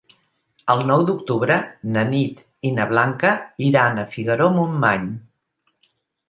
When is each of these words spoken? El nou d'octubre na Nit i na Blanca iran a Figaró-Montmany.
El 0.73 0.79
nou 0.91 1.01
d'octubre 1.09 1.57
na 1.97 2.05
Nit 2.13 2.41
i 2.69 2.71
na 2.79 2.87
Blanca 2.93 3.35
iran 3.67 4.01
a 4.05 4.07
Figaró-Montmany. 4.17 5.07